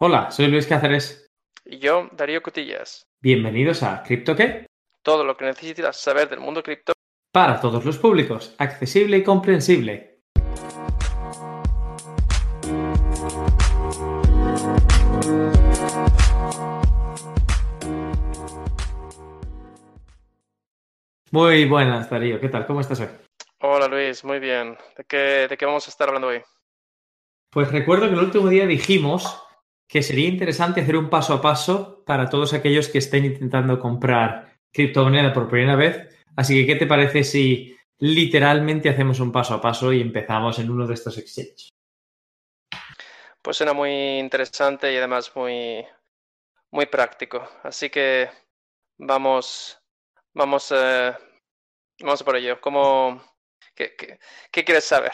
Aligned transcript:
Hola, 0.00 0.30
soy 0.30 0.46
Luis 0.46 0.64
Cáceres. 0.64 1.26
Y 1.64 1.80
yo, 1.80 2.08
Darío 2.12 2.40
Cutillas. 2.40 3.08
Bienvenidos 3.20 3.82
a 3.82 4.04
¿Cripto 4.04 4.36
qué? 4.36 4.64
Todo 5.02 5.24
lo 5.24 5.36
que 5.36 5.44
necesitas 5.46 5.96
saber 5.96 6.28
del 6.28 6.38
mundo 6.38 6.62
cripto. 6.62 6.92
Para 7.32 7.60
todos 7.60 7.84
los 7.84 7.98
públicos, 7.98 8.54
accesible 8.58 9.16
y 9.16 9.24
comprensible. 9.24 10.20
Muy 21.32 21.64
buenas, 21.64 22.08
Darío. 22.08 22.38
¿Qué 22.38 22.48
tal? 22.48 22.68
¿Cómo 22.68 22.82
estás 22.82 23.00
hoy? 23.00 23.08
Hola, 23.62 23.88
Luis. 23.88 24.22
Muy 24.22 24.38
bien. 24.38 24.78
¿De 24.96 25.02
qué, 25.02 25.48
de 25.48 25.56
qué 25.56 25.66
vamos 25.66 25.88
a 25.88 25.90
estar 25.90 26.06
hablando 26.06 26.28
hoy? 26.28 26.40
Pues 27.50 27.72
recuerdo 27.72 28.06
que 28.06 28.14
el 28.14 28.20
último 28.20 28.48
día 28.48 28.64
dijimos 28.64 29.42
que 29.88 30.02
sería 30.02 30.28
interesante 30.28 30.82
hacer 30.82 30.96
un 30.96 31.08
paso 31.08 31.32
a 31.32 31.40
paso 31.40 32.04
para 32.04 32.28
todos 32.28 32.52
aquellos 32.52 32.88
que 32.88 32.98
estén 32.98 33.24
intentando 33.24 33.80
comprar 33.80 34.58
criptomoneda 34.70 35.32
por 35.32 35.48
primera 35.48 35.76
vez. 35.76 36.14
Así 36.36 36.54
que, 36.54 36.66
¿qué 36.66 36.76
te 36.78 36.86
parece 36.86 37.24
si 37.24 37.74
literalmente 37.98 38.90
hacemos 38.90 39.18
un 39.18 39.32
paso 39.32 39.54
a 39.54 39.60
paso 39.60 39.92
y 39.92 40.00
empezamos 40.00 40.58
en 40.58 40.70
uno 40.70 40.86
de 40.86 40.94
estos 40.94 41.16
exchanges? 41.16 41.70
Pues 43.40 43.56
suena 43.56 43.72
muy 43.72 44.18
interesante 44.18 44.92
y 44.92 44.96
además 44.98 45.32
muy, 45.34 45.84
muy 46.70 46.86
práctico. 46.86 47.48
Así 47.62 47.88
que 47.88 48.28
vamos, 48.98 49.80
vamos, 50.34 50.70
eh, 50.76 51.14
vamos 52.00 52.22
por 52.22 52.36
ello. 52.36 52.60
¿Cómo, 52.60 53.22
qué, 53.74 53.96
qué, 53.96 54.18
qué 54.52 54.64
quieres 54.64 54.84
saber? 54.84 55.12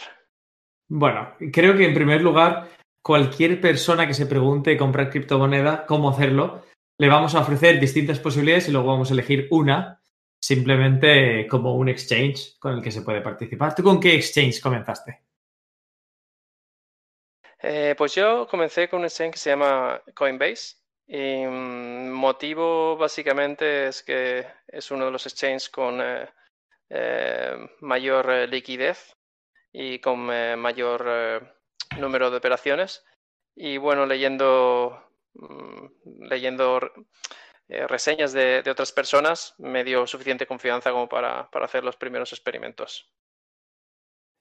Bueno, 0.87 1.35
creo 1.51 1.75
que 1.75 1.85
en 1.85 1.93
primer 1.93 2.21
lugar, 2.21 2.69
cualquier 3.05 3.61
persona 3.61 4.07
que 4.07 4.15
se 4.15 4.25
pregunte 4.25 4.75
comprar 4.77 5.11
criptomoneda, 5.11 5.85
cómo 5.85 6.09
hacerlo, 6.09 6.63
le 6.97 7.07
vamos 7.07 7.35
a 7.35 7.41
ofrecer 7.41 7.79
distintas 7.79 8.17
posibilidades 8.17 8.67
y 8.67 8.71
luego 8.71 8.87
vamos 8.87 9.11
a 9.11 9.13
elegir 9.13 9.47
una, 9.51 10.01
simplemente 10.41 11.45
como 11.45 11.75
un 11.75 11.87
exchange 11.87 12.57
con 12.57 12.73
el 12.73 12.81
que 12.81 12.89
se 12.89 13.03
puede 13.03 13.21
participar. 13.21 13.75
¿Tú 13.75 13.83
con 13.83 13.99
qué 13.99 14.15
exchange 14.15 14.59
comenzaste? 14.59 15.21
Eh, 17.61 17.93
pues 17.95 18.15
yo 18.15 18.47
comencé 18.49 18.89
con 18.89 19.01
un 19.01 19.05
exchange 19.05 19.33
que 19.33 19.39
se 19.39 19.51
llama 19.51 20.01
Coinbase. 20.15 20.77
Y 21.05 21.45
mm, 21.45 22.09
motivo 22.09 22.97
básicamente 22.97 23.89
es 23.89 24.01
que 24.01 24.47
es 24.67 24.89
uno 24.89 25.05
de 25.05 25.11
los 25.11 25.27
exchanges 25.27 25.69
con 25.69 26.01
eh, 26.01 26.27
eh, 26.89 27.69
mayor 27.81 28.49
liquidez 28.49 29.15
y 29.71 29.99
con 29.99 30.25
mayor 30.57 31.54
número 31.99 32.31
de 32.31 32.37
operaciones. 32.37 33.03
Y 33.55 33.77
bueno, 33.77 34.05
leyendo, 34.05 35.01
mm, 35.33 36.23
leyendo 36.29 36.79
eh, 37.67 37.87
reseñas 37.87 38.33
de, 38.33 38.63
otras 38.69 38.91
personas, 38.91 39.55
me 39.57 39.83
dio 39.83 40.05
suficiente 40.05 40.45
confianza 40.45 40.91
como 40.91 41.09
para, 41.09 41.49
para 41.49 41.65
hacer 41.65 41.83
los 41.83 41.95
primeros 41.95 42.33
experimentos. 42.33 43.09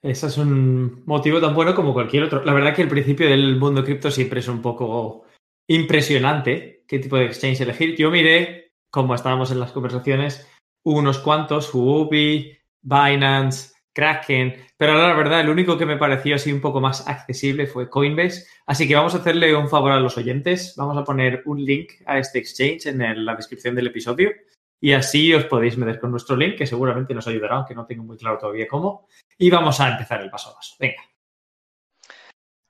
Ese 0.02 0.27
es 0.27 0.36
un 0.36 1.02
motivo 1.06 1.41
tan 1.41 1.55
bueno 1.55 1.74
como 1.74 1.94
cualquier 1.94 2.24
otro. 2.24 2.44
La 2.44 2.52
verdad 2.52 2.74
que 2.74 2.83
el 2.83 2.88
principio 2.88 3.28
del 3.28 3.56
mundo 3.56 3.83
cripto 3.83 4.11
siempre 4.11 4.41
es 4.41 4.48
un 4.48 4.61
poco 4.61 5.24
impresionante 5.66 6.84
qué 6.86 6.98
tipo 6.98 7.16
de 7.16 7.24
exchange 7.24 7.62
elegir. 7.62 7.96
Yo 7.96 8.11
miré, 8.11 8.72
como 8.91 9.14
estábamos 9.14 9.50
en 9.50 9.61
las 9.61 9.72
conversaciones, 9.72 10.46
unos 10.84 11.18
cuantos, 11.18 11.72
Huobi, 11.72 12.58
Binance, 12.83 13.73
Kraken, 13.95 14.67
pero 14.77 14.92
ahora 14.92 15.09
la 15.09 15.14
verdad 15.14 15.41
el 15.41 15.48
único 15.48 15.78
que 15.78 15.87
me 15.87 15.97
pareció 15.97 16.34
así 16.34 16.53
un 16.53 16.61
poco 16.61 16.81
más 16.81 17.06
accesible 17.06 17.67
fue 17.67 17.89
Coinbase, 17.89 18.47
así 18.67 18.89
que 18.89 18.97
vamos 18.97 19.14
a 19.14 19.19
hacerle 19.19 19.55
un 19.55 19.69
favor 19.69 19.92
a 19.92 20.01
los 20.01 20.19
oyentes, 20.19 20.75
vamos 20.77 20.97
a 20.98 21.05
poner 21.05 21.42
un 21.47 21.64
link 21.64 21.92
a 22.06 22.19
este 22.19 22.41
exchange 22.41 22.86
en 22.86 23.25
la 23.25 23.36
descripción 23.36 23.75
del 23.75 23.86
episodio 23.86 24.33
y 24.81 24.92
así 24.92 25.33
os 25.33 25.45
podéis 25.47 25.78
meter 25.78 26.01
con 26.01 26.11
nuestro 26.11 26.36
link 26.36 26.59
que 26.59 26.67
seguramente 26.67 27.14
nos 27.14 27.27
ayudará, 27.28 27.56
aunque 27.56 27.75
no 27.75 27.86
tengo 27.86 28.03
muy 28.03 28.19
claro 28.19 28.36
todavía 28.36 28.67
cómo, 28.68 29.08
y 29.39 29.48
vamos 29.48 29.80
a 29.80 29.89
empezar 29.89 30.20
el 30.20 30.30
paso 30.30 30.51
a 30.51 30.57
paso. 30.57 30.77
Venga. 30.79 31.02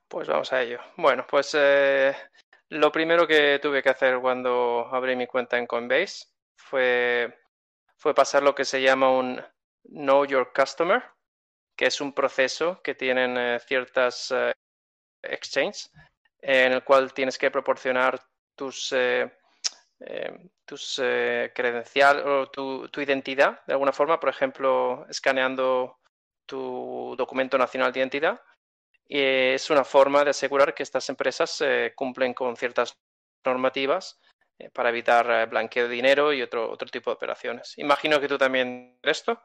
Pues 0.07 0.27
vamos 0.27 0.53
a 0.53 0.61
ello. 0.61 0.79
Bueno, 0.95 1.25
pues 1.27 1.57
eh, 1.59 2.15
lo 2.69 2.91
primero 2.91 3.27
que 3.27 3.59
tuve 3.61 3.83
que 3.83 3.89
hacer 3.89 4.19
cuando 4.19 4.87
abrí 4.91 5.15
mi 5.15 5.27
cuenta 5.27 5.57
en 5.57 5.67
Coinbase 5.67 6.27
fue, 6.55 7.37
fue 7.97 8.13
pasar 8.13 8.43
lo 8.43 8.55
que 8.55 8.63
se 8.63 8.81
llama 8.81 9.11
un 9.11 9.41
Know 9.83 10.25
Your 10.25 10.51
Customer, 10.53 11.03
que 11.75 11.85
es 11.87 12.01
un 12.01 12.13
proceso 12.13 12.81
que 12.81 12.95
tienen 12.95 13.37
eh, 13.37 13.59
ciertas 13.59 14.31
eh, 14.31 14.53
exchanges 15.21 15.91
en 16.41 16.73
el 16.73 16.83
cual 16.83 17.13
tienes 17.13 17.37
que 17.37 17.51
proporcionar 17.51 18.21
tus, 18.55 18.91
eh, 18.93 19.31
tus 20.63 20.95
credencial 21.53 22.19
o 22.27 22.47
tu, 22.51 22.87
tu, 22.89 23.01
identidad 23.01 23.65
de 23.65 23.73
alguna 23.73 23.91
forma, 23.91 24.19
por 24.19 24.29
ejemplo, 24.29 25.05
escaneando 25.09 25.97
tu 26.45 27.15
documento 27.17 27.57
nacional 27.57 27.91
de 27.91 27.99
identidad. 27.99 28.41
Y 29.07 29.19
es 29.19 29.69
una 29.71 29.83
forma 29.83 30.23
de 30.23 30.29
asegurar 30.31 30.75
que 30.75 30.83
estas 30.83 31.09
empresas 31.09 31.63
cumplen 31.95 32.35
con 32.35 32.55
ciertas 32.55 32.95
normativas 33.43 34.19
para 34.73 34.89
evitar 34.89 35.49
blanqueo 35.49 35.87
de 35.87 35.95
dinero 35.95 36.31
y 36.31 36.43
otro, 36.43 36.69
otro 36.69 36.87
tipo 36.89 37.09
de 37.09 37.15
operaciones. 37.15 37.75
Imagino 37.77 38.19
que 38.19 38.27
tú 38.27 38.37
también 38.37 38.99
esto. 39.01 39.41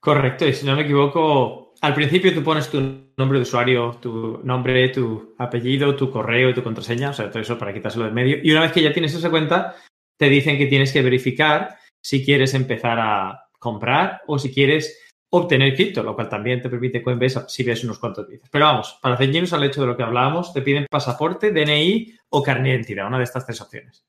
Correcto, 0.00 0.46
y 0.46 0.52
si 0.52 0.64
no 0.66 0.76
me 0.76 0.82
equivoco, 0.82 1.74
al 1.80 1.94
principio 1.94 2.32
tú 2.32 2.42
pones 2.42 2.70
tu 2.70 2.80
nombre 3.16 3.38
de 3.38 3.42
usuario, 3.42 3.98
tu 4.00 4.40
nombre, 4.44 4.88
tu 4.90 5.34
apellido, 5.38 5.96
tu 5.96 6.10
correo, 6.10 6.54
tu 6.54 6.62
contraseña, 6.62 7.10
o 7.10 7.12
sea, 7.12 7.30
todo 7.30 7.42
eso 7.42 7.58
para 7.58 7.72
quitárselo 7.72 8.04
del 8.04 8.14
medio. 8.14 8.38
Y 8.42 8.52
una 8.52 8.62
vez 8.62 8.72
que 8.72 8.82
ya 8.82 8.92
tienes 8.92 9.14
esa 9.14 9.30
cuenta, 9.30 9.74
te 10.16 10.28
dicen 10.28 10.58
que 10.58 10.66
tienes 10.66 10.92
que 10.92 11.02
verificar 11.02 11.76
si 12.02 12.24
quieres 12.24 12.54
empezar 12.54 12.98
a 13.00 13.48
comprar 13.58 14.22
o 14.26 14.38
si 14.38 14.52
quieres 14.52 15.02
obtener 15.30 15.74
cripto, 15.74 16.02
lo 16.02 16.14
cual 16.14 16.28
también 16.28 16.62
te 16.62 16.70
permite 16.70 17.02
Coinbase 17.02 17.48
si 17.48 17.64
ves 17.64 17.84
unos 17.84 17.98
cuantos 17.98 18.26
vídeos. 18.26 18.48
Pero 18.50 18.66
vamos, 18.66 18.98
para 19.02 19.16
ceñirnos 19.16 19.52
al 19.52 19.64
hecho 19.64 19.80
de 19.80 19.88
lo 19.88 19.96
que 19.96 20.02
hablábamos, 20.02 20.52
te 20.52 20.62
piden 20.62 20.86
pasaporte, 20.90 21.52
DNI 21.52 22.16
o 22.30 22.42
carnet 22.42 22.64
de 22.64 22.70
identidad, 22.76 23.06
una 23.06 23.18
de 23.18 23.24
estas 23.24 23.44
tres 23.44 23.60
opciones. 23.60 24.04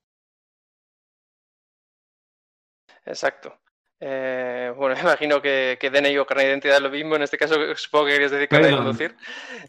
Exacto. 3.05 3.59
Eh, 3.99 4.73
bueno, 4.75 4.95
imagino 5.01 5.41
que, 5.41 5.77
que 5.79 5.89
DNI 5.89 6.17
o 6.17 6.25
carnet 6.25 6.45
de 6.45 6.51
identidad 6.51 6.77
es 6.77 6.83
lo 6.83 6.89
mismo. 6.89 7.15
En 7.15 7.23
este 7.23 7.37
caso, 7.37 7.55
supongo 7.75 8.05
que 8.05 8.13
querías 8.13 8.31
decir 8.31 8.47
carnet 8.47 8.71
de 8.71 8.77
conducir. 8.77 9.15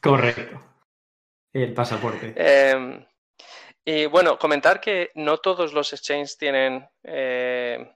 Correcto. 0.00 0.62
El 1.53 1.72
pasaporte. 1.72 2.34
Eh, 2.37 3.06
y 3.84 4.06
bueno, 4.06 4.38
comentar 4.38 4.81
que 4.81 5.12
no 5.15 5.38
todos 5.38 5.72
los 5.72 5.93
exchanges 5.93 6.37
tienen 6.37 6.87
eh, 7.03 7.91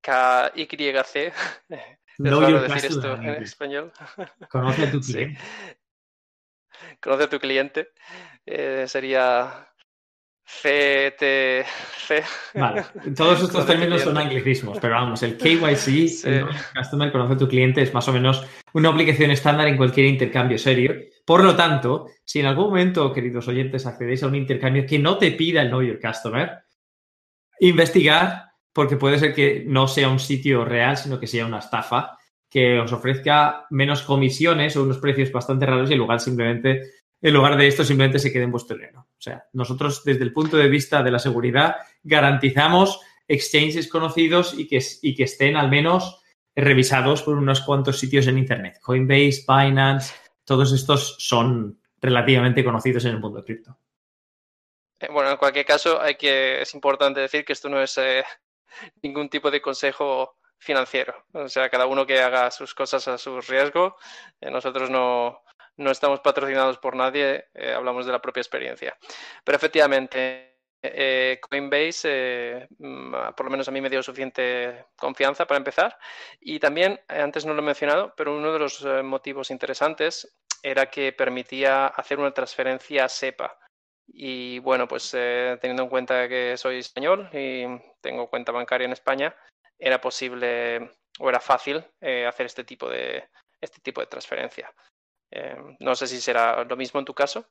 KYC. 0.00 1.32
No 2.18 2.46
es 2.46 2.70
decir 2.70 2.90
esto 2.90 3.14
en 3.14 3.42
español. 3.42 3.90
Conoce 4.50 4.82
a 4.84 4.90
tu 4.90 5.00
cliente. 5.06 5.40
Sí. 5.40 6.96
Conoce 7.00 7.24
a 7.24 7.28
tu 7.30 7.40
cliente. 7.40 7.88
Eh, 8.44 8.84
sería 10.60 11.12
CTC. 11.12 12.24
Vale, 12.54 12.84
todos 13.16 13.42
estos 13.44 13.66
términos 13.66 14.02
son 14.02 14.16
anglicismos, 14.18 14.78
pero 14.80 14.94
vamos, 14.94 15.22
el 15.22 15.36
KYC, 15.38 15.76
sí. 15.76 16.28
el 16.28 16.46
Customer 16.74 17.10
Conoce 17.10 17.34
a 17.34 17.38
tu 17.38 17.48
cliente, 17.48 17.82
es 17.82 17.94
más 17.94 18.08
o 18.08 18.12
menos 18.12 18.44
una 18.72 18.90
aplicación 18.90 19.30
estándar 19.30 19.68
en 19.68 19.76
cualquier 19.76 20.06
intercambio 20.06 20.58
serio. 20.58 20.94
Por 21.24 21.44
lo 21.44 21.54
tanto, 21.54 22.06
si 22.24 22.40
en 22.40 22.46
algún 22.46 22.66
momento, 22.66 23.12
queridos 23.12 23.48
oyentes, 23.48 23.86
accedéis 23.86 24.22
a 24.22 24.26
un 24.26 24.34
intercambio 24.34 24.86
que 24.86 24.98
no 24.98 25.18
te 25.18 25.32
pida 25.32 25.62
el 25.62 25.68
Know 25.68 25.82
Your 25.82 26.00
Customer, 26.00 26.58
investigar, 27.60 28.46
porque 28.72 28.96
puede 28.96 29.18
ser 29.18 29.34
que 29.34 29.64
no 29.66 29.86
sea 29.86 30.08
un 30.08 30.18
sitio 30.18 30.64
real, 30.64 30.96
sino 30.96 31.20
que 31.20 31.26
sea 31.26 31.46
una 31.46 31.58
estafa, 31.58 32.18
que 32.52 32.78
os 32.78 32.92
ofrezca 32.92 33.66
menos 33.70 34.02
comisiones 34.02 34.76
o 34.76 34.82
unos 34.82 34.98
precios 34.98 35.32
bastante 35.32 35.64
raros 35.64 35.88
y 35.88 35.94
en 35.94 35.98
lugar 35.98 36.20
simplemente 36.20 36.82
en 37.22 37.34
lugar 37.34 37.56
de 37.56 37.68
esto 37.68 37.84
simplemente 37.84 38.18
se 38.18 38.32
quede 38.32 38.44
en 38.44 38.50
vuestro 38.50 38.76
dinero. 38.76 39.00
O 39.00 39.20
sea, 39.22 39.46
nosotros 39.52 40.02
desde 40.04 40.24
el 40.24 40.32
punto 40.32 40.56
de 40.56 40.68
vista 40.68 41.02
de 41.02 41.12
la 41.12 41.20
seguridad 41.20 41.76
garantizamos 42.02 43.00
exchanges 43.28 43.88
conocidos 43.88 44.54
y 44.58 44.66
que, 44.66 44.84
y 45.02 45.14
que 45.14 45.22
estén 45.22 45.56
al 45.56 45.70
menos 45.70 46.20
revisados 46.54 47.22
por 47.22 47.38
unos 47.38 47.60
cuantos 47.60 47.98
sitios 47.98 48.26
en 48.26 48.38
Internet. 48.38 48.78
Coinbase, 48.82 49.44
Binance, 49.48 50.12
todos 50.44 50.72
estos 50.72 51.16
son 51.18 51.80
relativamente 52.00 52.64
conocidos 52.64 53.04
en 53.04 53.12
el 53.12 53.20
mundo 53.20 53.44
cripto. 53.44 53.78
Eh, 54.98 55.08
bueno, 55.10 55.30
en 55.30 55.36
cualquier 55.36 55.64
caso, 55.64 56.00
hay 56.00 56.16
que, 56.16 56.60
es 56.60 56.74
importante 56.74 57.20
decir 57.20 57.44
que 57.44 57.52
esto 57.52 57.68
no 57.68 57.80
es 57.80 57.96
eh, 57.98 58.24
ningún 59.02 59.28
tipo 59.28 59.50
de 59.50 59.62
consejo 59.62 60.36
financiero. 60.58 61.24
O 61.32 61.48
sea, 61.48 61.70
cada 61.70 61.86
uno 61.86 62.06
que 62.06 62.20
haga 62.20 62.50
sus 62.50 62.74
cosas 62.74 63.06
a 63.08 63.16
su 63.16 63.40
riesgo. 63.40 63.96
Eh, 64.40 64.50
nosotros 64.50 64.90
no, 64.90 65.42
no 65.76 65.90
estamos 65.90 66.20
patrocinados 66.20 66.78
por 66.78 66.96
nadie, 66.96 67.46
eh, 67.54 67.72
hablamos 67.72 68.06
de 68.06 68.12
la 68.12 68.20
propia 68.20 68.40
experiencia. 68.40 68.96
Pero 69.44 69.56
efectivamente, 69.56 70.58
eh, 70.82 71.38
Coinbase, 71.40 72.08
eh, 72.08 72.68
mm, 72.78 73.34
por 73.36 73.46
lo 73.46 73.50
menos 73.50 73.68
a 73.68 73.70
mí 73.70 73.80
me 73.80 73.90
dio 73.90 74.02
suficiente 74.02 74.86
confianza 74.96 75.46
para 75.46 75.58
empezar. 75.58 75.98
Y 76.40 76.58
también, 76.58 77.00
antes 77.08 77.46
no 77.46 77.54
lo 77.54 77.62
he 77.62 77.66
mencionado, 77.66 78.14
pero 78.16 78.36
uno 78.36 78.52
de 78.52 78.58
los 78.58 78.84
motivos 79.04 79.50
interesantes 79.50 80.36
era 80.62 80.86
que 80.86 81.12
permitía 81.12 81.86
hacer 81.88 82.18
una 82.18 82.32
transferencia 82.32 83.08
SEPA. 83.08 83.58
Y 84.06 84.58
bueno, 84.60 84.86
pues 84.86 85.12
eh, 85.14 85.58
teniendo 85.60 85.84
en 85.84 85.88
cuenta 85.88 86.28
que 86.28 86.56
soy 86.56 86.78
español 86.78 87.28
y 87.32 87.64
tengo 88.00 88.28
cuenta 88.28 88.52
bancaria 88.52 88.84
en 88.84 88.92
España, 88.92 89.34
era 89.78 90.00
posible 90.00 90.90
o 91.18 91.28
era 91.28 91.40
fácil 91.40 91.84
eh, 92.00 92.26
hacer 92.26 92.46
este 92.46 92.64
tipo 92.64 92.88
de, 92.88 93.28
este 93.60 93.80
tipo 93.80 94.00
de 94.00 94.06
transferencia. 94.06 94.72
Em, 95.32 95.76
no 95.80 95.94
sé 95.94 96.06
si 96.06 96.20
será 96.20 96.62
lo 96.62 96.76
mismo 96.76 97.00
en 97.00 97.06
tu 97.06 97.14
caso. 97.14 97.46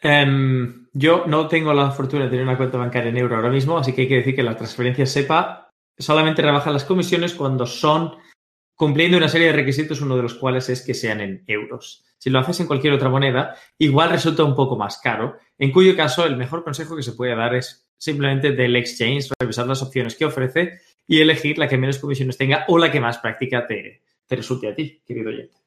Em, 0.00 0.86
yo 0.92 1.24
no 1.26 1.48
tengo 1.48 1.74
la 1.74 1.90
fortuna 1.90 2.24
de 2.24 2.30
tener 2.30 2.44
una 2.44 2.56
cuenta 2.56 2.78
bancaria 2.78 3.10
en 3.10 3.18
euro 3.18 3.36
ahora 3.36 3.50
mismo, 3.50 3.76
así 3.76 3.92
que 3.92 4.02
hay 4.02 4.08
que 4.08 4.16
decir 4.16 4.34
que 4.34 4.42
la 4.42 4.56
transferencia 4.56 5.04
SEPA 5.04 5.70
solamente 5.98 6.40
rebaja 6.40 6.70
las 6.70 6.84
comisiones 6.84 7.34
cuando 7.34 7.66
son 7.66 8.16
cumpliendo 8.74 9.18
una 9.18 9.28
serie 9.28 9.48
de 9.48 9.52
requisitos, 9.52 10.00
uno 10.00 10.16
de 10.16 10.22
los 10.22 10.34
cuales 10.34 10.70
es 10.70 10.80
que 10.82 10.94
sean 10.94 11.20
en 11.20 11.44
euros. 11.46 12.02
Si 12.16 12.30
lo 12.30 12.38
haces 12.38 12.60
en 12.60 12.66
cualquier 12.66 12.94
otra 12.94 13.10
moneda, 13.10 13.54
igual 13.76 14.08
resulta 14.08 14.44
un 14.44 14.54
poco 14.54 14.76
más 14.76 14.98
caro, 14.98 15.36
en 15.58 15.70
cuyo 15.70 15.94
caso 15.94 16.24
el 16.24 16.36
mejor 16.36 16.64
consejo 16.64 16.96
que 16.96 17.02
se 17.02 17.12
puede 17.12 17.34
dar 17.34 17.54
es 17.54 17.86
simplemente 17.98 18.52
del 18.52 18.76
exchange, 18.76 19.28
revisar 19.38 19.66
las 19.66 19.82
opciones 19.82 20.16
que 20.16 20.24
ofrece 20.24 20.80
y 21.06 21.20
elegir 21.20 21.58
la 21.58 21.68
que 21.68 21.76
menos 21.76 21.98
comisiones 21.98 22.38
tenga 22.38 22.64
o 22.68 22.78
la 22.78 22.90
que 22.90 23.00
más 23.00 23.18
práctica 23.18 23.66
te, 23.66 24.00
resulte 24.30 24.68
a 24.68 24.74
ti, 24.74 25.02
querido 25.04 25.28
oyente. 25.28 25.59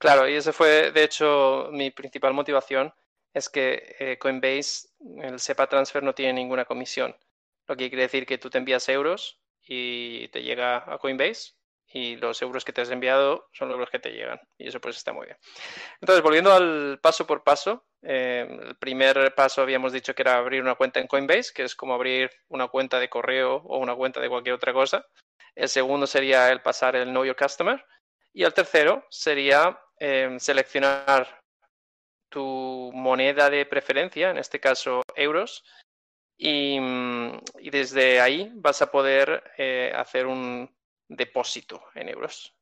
Claro, 0.00 0.26
y 0.26 0.34
esa 0.34 0.54
fue, 0.54 0.92
de 0.92 1.04
hecho, 1.04 1.68
mi 1.72 1.90
principal 1.90 2.32
motivación, 2.32 2.94
es 3.34 3.50
que 3.50 3.96
eh, 3.98 4.18
Coinbase, 4.18 4.88
el 5.22 5.38
SEPA 5.38 5.66
Transfer 5.68 6.02
no 6.02 6.14
tiene 6.14 6.32
ninguna 6.32 6.64
comisión, 6.64 7.14
lo 7.68 7.76
que 7.76 7.90
quiere 7.90 8.04
decir 8.04 8.24
que 8.24 8.38
tú 8.38 8.48
te 8.48 8.56
envías 8.56 8.88
euros 8.88 9.38
y 9.62 10.28
te 10.28 10.42
llega 10.42 10.90
a 10.90 10.96
Coinbase 10.96 11.52
y 11.86 12.16
los 12.16 12.40
euros 12.40 12.64
que 12.64 12.72
te 12.72 12.80
has 12.80 12.90
enviado 12.90 13.50
son 13.52 13.68
los 13.78 13.90
que 13.90 13.98
te 13.98 14.12
llegan. 14.12 14.40
Y 14.56 14.68
eso 14.68 14.80
pues 14.80 14.96
está 14.96 15.12
muy 15.12 15.26
bien. 15.26 15.36
Entonces, 16.00 16.22
volviendo 16.22 16.50
al 16.50 16.98
paso 17.02 17.26
por 17.26 17.44
paso, 17.44 17.84
eh, 18.00 18.48
el 18.48 18.76
primer 18.76 19.34
paso 19.34 19.60
habíamos 19.60 19.92
dicho 19.92 20.14
que 20.14 20.22
era 20.22 20.38
abrir 20.38 20.62
una 20.62 20.76
cuenta 20.76 20.98
en 20.98 21.08
Coinbase, 21.08 21.52
que 21.54 21.64
es 21.64 21.76
como 21.76 21.92
abrir 21.92 22.30
una 22.48 22.68
cuenta 22.68 22.98
de 22.98 23.10
correo 23.10 23.56
o 23.66 23.76
una 23.76 23.94
cuenta 23.94 24.18
de 24.18 24.30
cualquier 24.30 24.54
otra 24.54 24.72
cosa. 24.72 25.06
El 25.54 25.68
segundo 25.68 26.06
sería 26.06 26.50
el 26.50 26.62
pasar 26.62 26.96
el 26.96 27.10
Know 27.10 27.26
Your 27.26 27.36
Customer. 27.36 27.84
Y 28.32 28.44
el 28.44 28.54
tercero 28.54 29.04
sería 29.10 29.78
eh, 30.00 30.36
seleccionar 30.40 31.42
tu 32.30 32.90
moneda 32.94 33.50
de 33.50 33.66
preferencia, 33.66 34.30
en 34.30 34.38
este 34.38 34.58
caso 34.58 35.02
euros, 35.14 35.64
y, 36.38 36.78
desde 37.70 38.20
ahí 38.20 38.50
vas 38.54 38.80
a 38.80 38.90
poder 38.90 39.52
eh, 39.58 39.92
hacer 39.94 40.26
un 40.26 40.74
depósito 41.06 41.82
en 41.94 42.08
euros. 42.08 42.54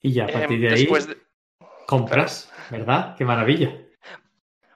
Y 0.00 0.14
ya 0.14 0.24
a 0.24 0.28
partir 0.28 0.52
em, 0.52 0.60
de 0.60 0.74
ahí 0.74 0.88
compras, 1.86 2.52
¿verdad? 2.70 3.14
Qué 3.16 3.24
maravilla. 3.24 3.76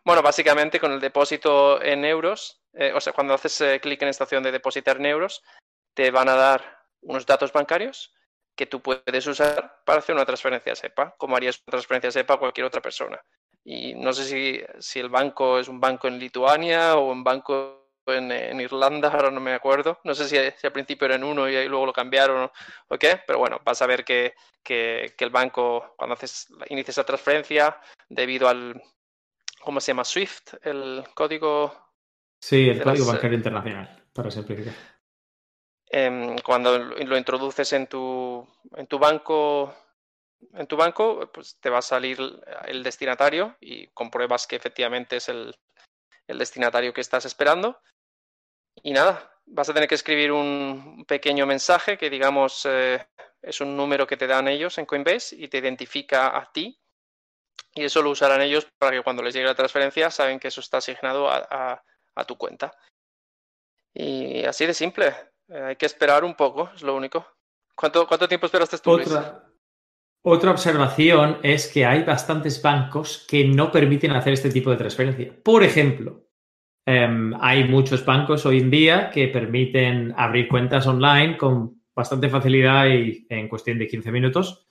Bueno, 0.05 0.21
básicamente 0.21 0.81
con 0.81 0.93
el 0.93 1.01
depósito 1.01 1.81
en 1.81 2.05
euros, 2.05 2.61
eh, 2.75 2.93
o 2.95 3.01
sea, 3.01 3.13
cuando 3.13 3.35
haces 3.35 3.61
eh, 3.61 3.81
clic 3.81 4.03
en 4.03 4.09
esta 4.09 4.25
opción 4.25 4.43
de 4.43 4.53
depositar 4.53 4.97
en 4.97 5.07
euros, 5.07 5.43
te 5.95 6.11
van 6.11 6.29
a 6.29 6.35
dar 6.35 6.87
unos 7.03 7.25
datos 7.25 7.53
bancarios 7.53 8.13
que 8.57 8.67
tú 8.67 8.81
puedes 8.81 9.27
usar 9.27 9.83
para 9.85 10.01
hacer 10.01 10.15
una 10.15 10.27
transferencia 10.27 10.75
SEPA, 10.75 11.15
como 11.17 11.37
harías 11.37 11.63
una 11.67 11.73
transferencia 11.73 12.11
SEPA 12.11 12.35
a 12.35 12.39
cualquier 12.39 12.67
otra 12.67 12.81
persona. 12.81 13.21
Y 13.65 13.95
no 13.95 14.13
sé 14.13 14.25
si, 14.25 14.61
si 14.81 14.99
el 14.99 15.09
banco 15.09 15.59
es 15.59 15.69
un 15.69 15.81
banco 15.81 16.09
en 16.09 16.19
Lituania 16.19 16.97
o 16.97 17.11
un 17.13 17.23
banco 17.23 17.83
en, 18.07 18.33
en, 18.33 18.61
Irlanda, 18.61 19.09
ahora 19.09 19.31
no 19.31 19.41
me 19.41 19.55
acuerdo. 19.55 20.01
No 20.05 20.15
sé 20.15 20.29
si, 20.29 20.37
al 20.37 20.73
principio 20.73 21.07
era 21.07 21.15
en 21.15 21.25
uno 21.25 21.49
y 21.49 21.69
luego 21.69 21.87
lo 21.87 21.93
cambiaron 21.93 22.51
o, 22.89 22.99
qué, 22.99 23.21
pero 23.27 23.39
bueno, 23.39 23.61
vas 23.65 23.81
a 23.81 23.87
ver 23.87 24.05
que, 24.05 24.35
que, 24.63 25.15
que, 25.17 25.25
el 25.25 25.31
banco, 25.31 25.95
cuando 25.97 26.15
haces, 26.15 26.49
inicias 26.69 26.97
la 26.97 27.05
transferencia, 27.05 27.81
debido 28.09 28.49
al, 28.49 28.83
¿cómo 29.61 29.81
se 29.81 29.93
llama? 29.93 30.05
SWIFT, 30.05 30.55
el 30.67 31.05
código. 31.15 31.73
Sí, 32.41 32.69
el 32.69 32.83
código 32.83 33.07
bancario 33.07 33.37
internacional, 33.37 34.05
para 34.13 34.31
simplificar. 34.31 34.75
Eh, 35.95 36.37
cuando 36.43 36.79
lo 36.79 37.17
introduces 37.19 37.73
en 37.75 37.87
tu, 37.87 38.49
en 38.77 38.87
tu 38.87 38.99
banco 38.99 39.75
en 40.55 40.67
tu 40.67 40.77
banco, 40.77 41.31
pues 41.33 41.57
te 41.61 41.71
va 41.71 41.79
a 41.79 41.83
salir 41.83 42.19
el 42.67 42.83
destinatario 42.83 43.57
y 43.61 43.89
compruebas 43.89 44.47
que 44.47 44.57
efectivamente 44.57 45.17
es 45.17 45.29
el, 45.29 45.55
destinatario 46.27 46.93
que 46.93 47.01
estás 47.01 47.25
esperando. 47.27 47.81
Y 48.83 48.93
nada, 48.93 49.31
vas 49.47 49.69
a 49.69 49.75
tener 49.75 49.89
que 49.89 49.95
escribir 49.95 50.33
un 50.33 51.05
pequeño 51.07 51.47
mensaje 51.47 51.99
que 51.99 52.09
digamos 52.09 52.65
eh, 52.65 53.07
es 53.43 53.61
un 53.61 53.77
número 53.77 54.07
que 54.07 54.17
te 54.17 54.27
dan 54.27 54.49
ellos 54.49 54.79
en 54.79 54.87
Coinbase 54.87 55.37
y 55.37 55.49
te 55.49 55.59
identifica 55.59 56.37
a 56.37 56.51
ti. 56.53 56.79
Y 57.75 57.85
eso 57.85 58.03
lo 58.03 58.11
usarán 58.11 58.41
ellos 58.41 58.67
para 58.79 58.97
que 58.97 59.03
cuando 59.03 59.23
les 59.23 59.35
llegue 59.35 59.47
la 59.47 59.55
transferencia 59.55 60.11
saben 60.11 60.39
que 60.41 60.49
eso 60.49 60.61
está 60.61 60.79
asignado 60.79 61.31
a, 61.31 61.83
tu 62.27 62.37
cuenta. 62.37 62.73
Y 63.95 64.45
así 64.45 64.67
de 64.67 64.75
simple. 64.75 65.15
Eh, 65.53 65.63
hay 65.63 65.77
que 65.77 65.87
esperar 65.87 66.25
un 66.25 66.35
poco, 66.35 66.71
es 66.75 66.83
lo 66.83 66.97
único. 66.97 67.27
¿Cuánto, 67.75 68.07
cuánto 68.07 68.27
tiempo 68.27 68.47
esperaste 68.47 68.79
tú? 68.79 68.93
Otra, 68.93 69.45
otra 70.25 70.51
observación 70.51 71.39
es 71.43 71.71
que 71.71 71.85
hay 71.85 72.05
bastantes 72.05 72.63
bancos 72.63 73.27
que 73.29 73.47
no 73.47 73.71
permiten 73.71 74.13
hacer 74.13 74.33
este 74.33 74.51
tipo 74.51 74.71
de 74.71 74.77
transferencia. 74.77 75.35
Por 75.43 75.63
ejemplo, 75.63 76.25
em, 76.87 77.35
hay 77.41 77.65
muchos 77.65 78.05
bancos 78.05 78.47
hoy 78.47 78.61
en 78.61 78.71
día 78.71 79.11
que 79.11 79.29
permiten 79.29 80.15
abrir 80.17 80.49
cuentas 80.49 80.87
online 80.87 81.37
con 81.37 81.83
bastante 81.95 82.31
facilidad 82.31 82.87
y 82.89 83.27
en 83.29 83.49
cuestión 83.49 83.79
de 83.79 83.89
15 83.89 84.11
minutos, 84.11 84.67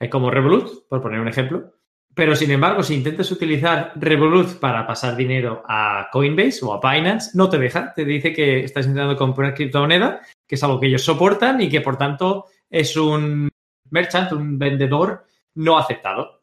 eh, 0.00 0.08
como 0.08 0.30
Revolut, 0.30 0.86
por 0.88 1.02
poner 1.02 1.18
un 1.18 1.28
ejemplo. 1.28 1.74
Pero 2.14 2.36
sin 2.36 2.50
embargo, 2.50 2.82
si 2.82 2.94
intentas 2.94 3.30
utilizar 3.30 3.92
Revolut 3.96 4.58
para 4.58 4.86
pasar 4.86 5.16
dinero 5.16 5.62
a 5.66 6.08
Coinbase 6.12 6.60
o 6.62 6.74
a 6.74 6.80
Binance, 6.80 7.30
no 7.34 7.48
te 7.48 7.58
deja. 7.58 7.94
Te 7.94 8.04
dice 8.04 8.32
que 8.32 8.64
estás 8.64 8.86
intentando 8.86 9.16
comprar 9.16 9.54
criptomoneda, 9.54 10.20
que 10.46 10.56
es 10.56 10.62
algo 10.62 10.78
que 10.78 10.88
ellos 10.88 11.02
soportan 11.02 11.60
y 11.62 11.70
que 11.70 11.80
por 11.80 11.96
tanto 11.96 12.46
es 12.68 12.96
un 12.96 13.48
merchant, 13.90 14.32
un 14.32 14.58
vendedor 14.58 15.24
no 15.54 15.78
aceptado. 15.78 16.42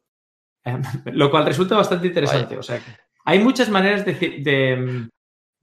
Em, 0.64 0.82
lo 1.14 1.30
cual 1.30 1.46
resulta 1.46 1.76
bastante 1.76 2.08
interesante. 2.08 2.58
O 2.58 2.64
sea, 2.64 2.82
hay 3.26 3.40
muchas 3.40 3.70
maneras 3.70 4.06
de, 4.06 5.08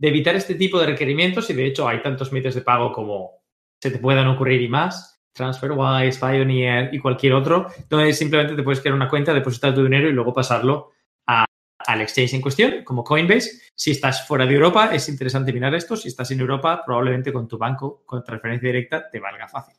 evitar 0.01 0.37
este 0.37 0.55
tipo 0.55 0.79
de 0.79 0.87
requerimientos 0.87 1.51
y 1.51 1.55
de 1.55 1.67
hecho 1.67 1.89
hay 1.89 2.01
tantos 2.03 2.33
medios 2.33 2.55
de 2.55 2.61
pago 2.61 2.93
como 2.93 3.43
se 3.81 3.91
te 3.91 3.99
puedan 3.99 4.29
ocurrir 4.29 4.63
y 4.63 4.69
más. 4.69 5.16
TransferWise, 5.37 6.19
Pioneer 6.19 6.93
y 6.93 6.99
cualquier 6.99 7.35
otro, 7.35 7.69
donde 7.89 8.13
simplemente 8.13 8.57
te 8.57 8.63
puedes 8.63 8.81
crear 8.81 8.95
una 8.95 9.09
cuenta, 9.09 9.33
depositar 9.33 9.75
tu 9.75 9.85
dinero 9.85 10.09
y 10.09 10.13
luego 10.13 10.33
pasarlo 10.33 10.93
al 11.27 12.01
exchange 12.01 12.35
en 12.35 12.41
cuestión, 12.41 12.85
como 12.85 13.05
Coinbase. 13.05 13.71
Si 13.75 13.93
estás 13.93 14.27
fuera 14.27 14.45
de 14.45 14.55
Europa, 14.55 14.93
es 14.93 15.09
interesante 15.09 15.53
mirar 15.53 15.75
esto. 15.75 15.97
Si 15.97 16.09
estás 16.09 16.31
en 16.33 16.41
Europa, 16.41 16.83
probablemente 16.85 17.33
con 17.33 17.47
tu 17.47 17.59
banco, 17.59 18.03
con 18.05 18.25
transferencia 18.25 18.67
directa, 18.67 19.09
te 19.09 19.21
valga 19.21 19.47
fácil. 19.47 19.77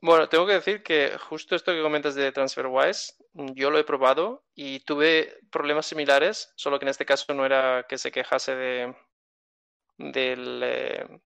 Bueno, 0.00 0.28
tengo 0.28 0.46
que 0.46 0.52
decir 0.52 0.82
que 0.82 1.16
justo 1.18 1.56
esto 1.56 1.72
que 1.72 1.82
comentas 1.82 2.14
de 2.14 2.30
TransferWise, 2.30 3.14
yo 3.32 3.70
lo 3.70 3.78
he 3.78 3.84
probado 3.84 4.44
y 4.54 4.80
tuve 4.80 5.38
problemas 5.50 5.86
similares, 5.86 6.52
solo 6.56 6.78
que 6.78 6.84
en 6.84 6.90
este 6.90 7.06
caso 7.06 7.32
no 7.32 7.46
era 7.46 7.86
que 7.88 7.98
se 7.98 8.12
quejase 8.12 8.54
de 8.54 8.94
del 9.96 10.60
eh, 10.62 11.20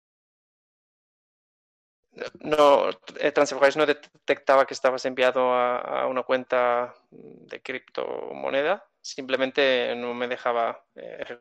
no 2.40 2.90
eh, 3.18 3.32
TransferWise 3.32 3.78
no 3.78 3.86
detectaba 3.86 4.66
que 4.66 4.74
estabas 4.74 5.04
enviado 5.04 5.52
a, 5.52 6.06
una 6.06 6.22
cuenta 6.22 6.94
de 7.10 7.60
criptomoneda, 7.62 8.84
simplemente 9.00 9.94
no 9.96 10.14
me 10.14 10.28
dejaba 10.28 10.84
eh, 10.94 11.40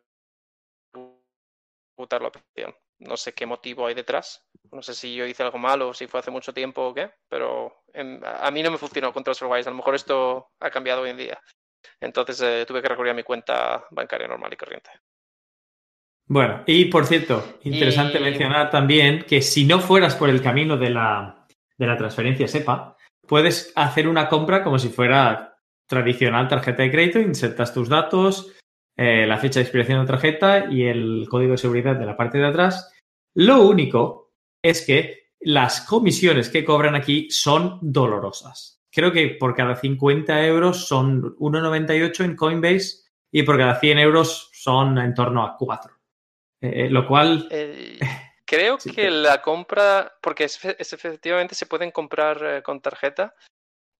ejecutar 0.93 2.21
la 2.21 2.27
opción. 2.27 2.75
No 2.97 3.17
sé 3.17 3.33
qué 3.33 3.45
motivo 3.45 3.87
hay 3.87 3.93
detrás. 3.93 4.45
No 4.71 4.81
sé 4.81 4.93
si 4.93 5.15
yo 5.15 5.25
hice 5.25 5.43
algo 5.43 5.57
malo 5.57 5.93
si 5.93 6.07
fue 6.07 6.21
hace 6.21 6.31
mucho 6.31 6.53
tiempo 6.53 6.87
o 6.87 6.93
qué, 6.93 7.11
pero 7.27 7.83
a 8.23 8.51
mí 8.51 8.63
no 8.63 8.71
me 8.71 8.77
funcionó 8.77 9.11
con 9.11 9.23
TransferWise. 9.23 9.67
A 9.67 9.71
lo 9.71 9.77
mejor 9.77 9.95
esto 9.95 10.51
ha 10.59 10.69
cambiado 10.69 11.01
hoy 11.01 11.09
en 11.09 11.17
día. 11.17 11.41
Entonces 11.99 12.41
eh, 12.41 12.65
tuve 12.65 12.81
que 12.81 12.89
recurrir 12.89 13.11
a 13.11 13.15
mi 13.15 13.23
cuenta 13.23 13.85
bancaria 13.91 14.27
normal 14.27 14.53
y 14.53 14.57
corriente. 14.57 14.91
Bueno, 16.27 16.63
y 16.65 16.85
por 16.85 17.05
cierto, 17.05 17.59
interesante 17.63 18.19
mencionar 18.19 18.71
también 18.71 19.25
que 19.27 19.41
si 19.41 19.65
no 19.65 19.79
fueras 19.79 20.15
por 20.15 20.29
el 20.29 20.41
camino 20.41 20.75
de 20.75 20.89
la, 20.89 21.45
de 21.77 21.87
la 21.87 21.97
transferencia 21.97 22.47
SEPA, 22.47 22.97
puedes 23.27 23.71
hacer 23.75 24.07
una 24.07 24.27
compra 24.27 24.63
como 24.63 24.79
si 24.79 24.89
fuera 24.89 25.57
tradicional 25.87 26.47
tarjeta 26.47 26.81
de 26.81 26.91
crédito, 26.91 27.19
insertas 27.19 27.73
tus 27.73 27.89
datos, 27.89 28.53
eh, 28.97 29.27
la 29.27 29.37
fecha 29.37 29.59
de 29.59 29.63
expiración 29.63 29.99
de 29.99 30.03
la 30.03 30.11
tarjeta 30.11 30.65
y 30.71 30.83
el 30.83 31.27
código 31.29 31.51
de 31.51 31.57
seguridad 31.57 31.95
de 31.95 32.05
la 32.05 32.17
parte 32.17 32.39
de 32.39 32.47
atrás. 32.47 32.91
Lo 33.35 33.67
único 33.67 34.33
es 34.63 34.83
que 34.83 35.25
las 35.41 35.81
comisiones 35.81 36.49
que 36.49 36.65
cobran 36.65 36.95
aquí 36.95 37.27
son 37.29 37.77
dolorosas. 37.81 38.81
Creo 38.91 39.11
que 39.11 39.35
por 39.39 39.53
cada 39.53 39.75
50 39.75 40.43
euros 40.45 40.87
son 40.87 41.35
1,98 41.35 42.23
en 42.23 42.35
Coinbase 42.35 43.03
y 43.31 43.43
por 43.43 43.57
cada 43.57 43.79
100 43.79 43.99
euros 43.99 44.49
son 44.53 44.97
en 44.97 45.13
torno 45.13 45.43
a 45.43 45.55
4. 45.57 45.94
Eh, 46.73 46.89
lo 46.89 47.07
cual... 47.07 47.47
creo 48.45 48.77
que 48.95 49.09
la 49.09 49.41
compra, 49.41 50.13
porque 50.21 50.45
es, 50.45 50.63
efectivamente 50.63 51.55
se 51.55 51.65
pueden 51.65 51.91
comprar 51.91 52.63
con 52.63 52.81
tarjeta, 52.81 53.35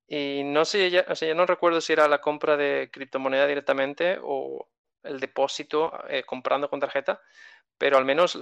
Y 0.08 0.44
no 0.44 0.66
sé, 0.66 0.90
ya, 0.92 1.06
o 1.10 1.16
sea, 1.16 1.34
no 1.34 1.46
recuerdo 1.46 1.82
si 1.82 1.94
era 1.94 2.08
la 2.08 2.22
compra 2.22 2.56
de 2.58 2.90
criptomoneda 2.92 3.48
directamente 3.48 4.20
o 4.22 4.68
el 5.06 5.20
depósito 5.20 5.92
eh, 6.10 6.24
comprando 6.24 6.70
con 6.70 6.80
tarjeta, 6.80 7.22
pero 7.78 7.98
al 7.98 8.06
menos 8.06 8.38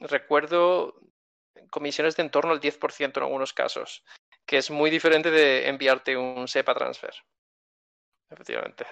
recuerdo 0.00 0.94
comisiones 1.70 2.16
de 2.16 2.22
en 2.22 2.30
torno 2.30 2.52
al 2.52 2.60
10% 2.60 3.16
en 3.16 3.22
algunos 3.22 3.52
casos, 3.52 4.04
que 4.44 4.58
es 4.58 4.70
muy 4.70 4.90
diferente 4.90 5.30
de 5.30 5.68
enviarte 5.68 6.16
un 6.16 6.48
SEPA 6.48 6.74
transfer. 6.74 7.14
Efectivamente. 8.30 8.86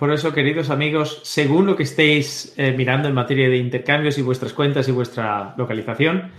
Por 0.00 0.10
eso, 0.14 0.32
queridos 0.32 0.70
amigos, 0.70 1.20
según 1.24 1.66
lo 1.66 1.76
que 1.76 1.82
estéis 1.82 2.54
eh, 2.56 2.72
mirando 2.72 3.06
en 3.06 3.12
materia 3.12 3.50
de 3.50 3.58
intercambios 3.58 4.16
y 4.16 4.22
vuestras 4.22 4.54
cuentas 4.54 4.88
y 4.88 4.92
vuestra 4.92 5.52
localización, 5.58 6.32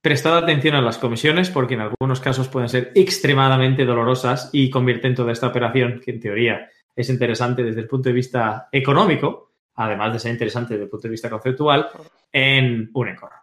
prestad 0.00 0.38
atención 0.38 0.76
a 0.76 0.80
las 0.80 0.96
comisiones 0.96 1.50
porque 1.50 1.74
en 1.74 1.82
algunos 1.82 2.20
casos 2.20 2.48
pueden 2.48 2.70
ser 2.70 2.90
extremadamente 2.94 3.84
dolorosas 3.84 4.48
y 4.54 4.70
convierten 4.70 5.14
toda 5.14 5.30
esta 5.30 5.48
operación, 5.48 6.00
que 6.02 6.12
en 6.12 6.20
teoría 6.20 6.70
es 6.96 7.10
interesante 7.10 7.62
desde 7.62 7.82
el 7.82 7.86
punto 7.86 8.08
de 8.08 8.14
vista 8.14 8.70
económico, 8.72 9.56
además 9.74 10.14
de 10.14 10.18
ser 10.18 10.32
interesante 10.32 10.72
desde 10.72 10.84
el 10.84 10.90
punto 10.90 11.08
de 11.08 11.12
vista 11.12 11.28
conceptual, 11.28 11.90
en 12.32 12.88
un 12.94 13.08
encorro. 13.08 13.42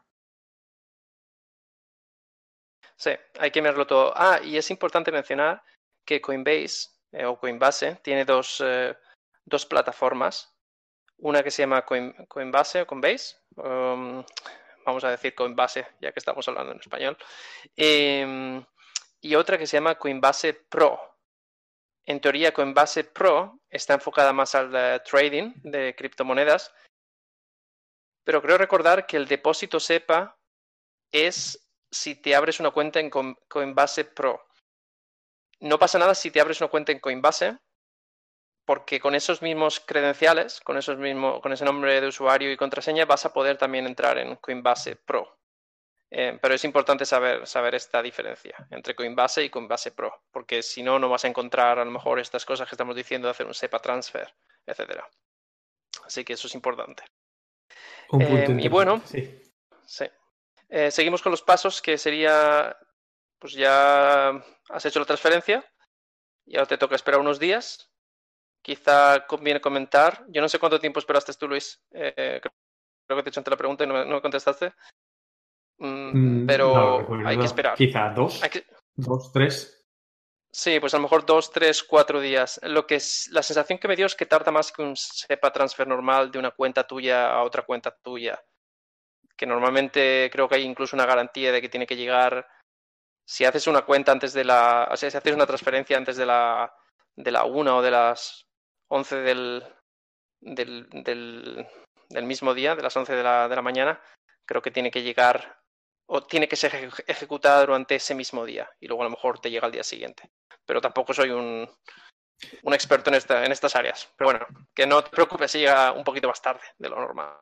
Sí, 2.96 3.12
hay 3.38 3.52
que 3.52 3.62
mirarlo 3.62 3.86
todo. 3.86 4.14
Ah, 4.16 4.40
y 4.44 4.58
es 4.58 4.72
importante 4.72 5.12
mencionar 5.12 5.62
que 6.04 6.20
Coinbase 6.20 6.90
eh, 7.12 7.26
o 7.26 7.38
Coinbase 7.38 8.00
tiene 8.02 8.26
dos, 8.26 8.64
eh, 8.66 8.96
dos, 9.50 9.65
plataformas. 9.65 10.53
Una 11.18 11.44
que 11.44 11.51
se 11.51 11.63
llama 11.63 11.86
Coinbase 11.86 12.82
o 12.82 12.88
Coinbase. 12.88 13.36
Um, 13.56 14.24
vamos 14.86 15.03
a 15.03 15.12
decir 15.12 15.36
Coinbase, 15.36 15.86
ya 16.00 16.12
que 16.12 16.20
estamos 16.20 16.48
hablando 16.48 16.72
en 16.72 16.79
español. 16.79 17.18
Em, 17.75 18.63
y 19.22 19.36
otra 19.36 19.58
que 19.58 19.68
se 19.68 19.77
llama 19.77 19.96
Coinbase 19.96 20.53
Pro. 20.53 21.00
En 22.06 22.22
teoría, 22.22 22.53
Coinbase 22.53 23.03
Pro 23.03 23.60
está 23.70 23.94
enfocada 23.94 24.34
más 24.34 24.56
al 24.56 24.74
eh, 24.75 25.00
trading 25.01 25.53
de 25.63 25.94
criptomonedas, 25.96 26.74
pero 28.24 28.41
creo 28.41 28.58
recordar 28.58 29.06
que 29.06 29.18
el 29.18 29.27
depósito 29.27 29.79
SEPA 29.79 30.38
es 31.12 31.70
si 31.91 32.15
te 32.15 32.36
abres 32.36 32.60
una 32.60 32.72
cuenta 32.72 33.00
en 33.00 33.10
Coinbase 33.10 34.06
Pro. 34.06 34.48
No 35.60 35.77
pasa 35.77 36.00
nada 36.00 36.15
si 36.15 36.32
te 36.32 36.39
abres 36.39 36.62
una 36.62 36.70
cuenta 36.70 36.91
en 36.91 37.00
Coinbase, 37.00 37.58
porque 38.70 39.00
con 39.00 39.16
esos 39.16 39.42
mismos 39.42 39.80
credenciales, 39.80 40.60
con, 40.60 40.78
esos 40.78 40.96
mismos, 41.00 41.42
con 41.42 41.52
ese 41.52 41.66
nombre 41.66 42.00
de 42.00 42.06
usuario 42.06 42.52
y 42.52 42.56
contraseña, 42.56 43.04
vas 43.06 43.26
a 43.26 43.34
poder 43.34 43.58
también 43.58 43.88
entrar 43.88 44.20
en 44.20 44.36
Coinbase 44.36 44.96
Pro. 44.96 45.40
Eh, 46.12 46.38
pero 46.40 46.54
es 46.54 46.64
importante 46.64 47.04
saber, 47.04 47.48
saber 47.48 47.74
esta 47.74 48.00
diferencia 48.04 48.68
entre 48.70 48.94
Coinbase 48.94 49.44
y 49.44 49.50
Coinbase 49.50 49.90
Pro, 49.94 50.22
porque 50.30 50.62
si 50.62 50.84
no, 50.84 51.00
no 51.00 51.10
vas 51.10 51.26
a 51.26 51.30
encontrar 51.30 51.80
a 51.80 51.84
lo 51.84 51.90
mejor 51.90 52.20
estas 52.20 52.46
cosas 52.46 52.70
que 52.70 52.76
estamos 52.76 52.96
diciendo 52.96 53.28
de 53.28 53.32
hacer 53.32 53.48
un 53.48 53.56
SEPA 53.56 53.80
transfer, 53.80 54.32
etc. 54.68 55.02
Así 56.06 56.24
que 56.24 56.34
eso 56.34 56.46
es 56.46 56.54
importante. 56.54 57.02
Eh, 58.20 58.56
y 58.56 58.68
bueno, 58.68 59.02
sí. 59.04 59.42
Eh, 60.70 60.92
seguimos 60.92 61.24
con 61.24 61.32
los 61.32 61.42
pasos, 61.42 61.82
que 61.82 61.98
sería, 61.98 62.78
pues 63.40 63.54
ya 63.54 64.30
has 64.70 64.86
hecho 64.86 65.00
la 65.00 65.08
transferencia 65.08 65.66
y 66.46 66.58
ahora 66.58 66.68
te 66.68 66.78
toca 66.78 66.94
esperar 66.94 67.20
unos 67.20 67.40
días. 67.40 67.90
Quizá 68.62 69.25
conviene 69.25 69.62
comentar, 69.62 70.25
yo 70.30 70.42
no 70.42 70.50
sé 70.50 70.60
cuánto 70.60 70.80
tiempo 70.80 71.00
esperaste 71.00 71.34
tú, 71.34 71.48
Luis. 71.48 71.82
creo 71.89 72.42
que 72.42 73.24
te 73.24 73.30
he 73.30 73.30
hecho 73.30 73.39
ante 73.39 73.51
la 73.51 73.58
pregunta 73.58 73.84
y 73.84 73.88
no 73.88 74.06
me 74.06 74.22
contestaste. 74.22 74.74
Mm, 75.80 76.42
mm, 76.44 76.48
pero 76.48 77.08
hay 77.25 77.38
que 77.38 77.46
esperar. 77.46 77.75
Quizá 77.75 78.10
dos. 78.10 78.42
Dos, 78.96 79.32
tres. 79.32 79.75
Sí, 80.51 80.80
pues 80.80 80.94
a 80.94 80.98
lo 80.98 81.04
mejor 81.04 81.25
dos, 81.25 81.51
tres, 81.51 81.84
cuatro 81.84 82.20
días. 82.20 82.60
Lo 82.63 82.86
que 82.86 82.96
es, 82.96 83.30
la 83.32 83.44
sensación 83.44 83.80
que 83.80 83.88
me 83.88 83.96
dio 83.96 84.08
es 84.08 84.16
que 84.16 84.25
tarda 84.25 84.51
más 84.51 84.72
que 84.72 84.82
un 84.82 84.96
SEPA 84.96 85.51
transfer 85.54 85.88
normal 85.88 86.32
de 86.32 86.39
una 86.39 86.51
cuenta 86.51 86.86
tuya 86.86 87.32
a 87.32 87.44
otra 87.44 87.62
cuenta 87.63 87.96
tuya. 87.96 88.44
Que 89.38 89.46
normalmente 89.46 90.30
creo 90.32 90.50
que 90.50 90.56
hay 90.56 90.63
incluso 90.63 90.96
una 90.96 91.06
garantía 91.06 91.51
de 91.51 91.62
que 91.62 91.70
tiene 91.70 91.88
que 91.88 91.96
llegar. 91.96 92.48
Si 93.25 93.46
haces 93.46 93.68
una 93.68 93.84
cuenta 93.84 94.12
antes 94.12 94.34
de 94.34 94.44
la. 94.44 94.89
O 94.92 94.98
sea, 94.98 95.10
si 95.10 95.18
haces 95.18 95.36
una 95.36 95.46
transferencia 95.46 95.96
antes 95.98 96.18
de 96.18 96.25
la 96.25 96.74
de 97.16 97.32
la 97.32 97.46
una 97.46 97.75
o 97.75 97.82
de 97.82 97.92
las 97.92 98.49
once 98.89 99.15
del, 99.15 99.63
del, 100.41 100.89
del, 100.89 102.24
mismo 102.24 102.53
día, 102.53 102.75
de 102.75 102.84
las 102.84 102.96
once 102.98 103.15
de 103.15 103.24
la, 103.24 103.48
de 103.48 103.55
la 103.55 103.62
mañana, 103.62 104.01
creo 104.46 104.62
que 104.62 104.72
tiene 104.72 104.91
que 104.91 105.03
llegar 105.03 105.62
o 106.08 106.25
tiene 106.25 106.48
que 106.48 106.55
ser 106.55 106.89
ejecutada 107.08 107.62
durante 107.62 107.96
ese 107.96 108.15
mismo 108.15 108.46
día 108.46 108.69
y 108.79 108.88
luego 108.88 109.03
a 109.03 109.05
lo 109.05 109.12
mejor 109.12 109.39
te 109.39 109.51
llega 109.51 109.67
al 109.67 109.72
día 109.72 109.84
siguiente. 109.84 110.31
Pero 110.65 110.81
tampoco 110.81 111.13
soy 111.13 111.29
un, 111.29 111.69
un 112.63 112.74
experto 112.74 113.10
en, 113.10 113.15
esta, 113.15 113.46
en 113.46 113.51
estas 113.51 113.75
áreas. 113.75 114.12
Pero 114.17 114.31
bueno, 114.31 114.48
que 114.74 114.88
no 114.88 115.03
te 115.03 115.10
preocupes 115.10 115.51
si 115.51 115.60
llega 115.60 115.91
un 115.91 116.03
poquito 116.03 116.27
más 116.27 116.41
tarde 116.41 116.63
de 116.77 116.89
lo 116.89 116.96
normal. 116.96 117.38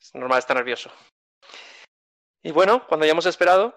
Es 0.00 0.14
normal 0.14 0.38
estar 0.38 0.56
nervioso. 0.56 0.92
Y 2.42 2.52
bueno, 2.52 2.86
cuando 2.86 3.04
hayamos 3.04 3.26
esperado, 3.26 3.74